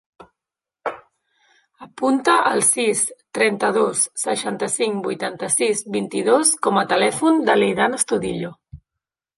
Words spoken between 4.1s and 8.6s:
seixanta-cinc, vuitanta-sis, vint-i-dos com a telèfon de l'Eidan Astudillo.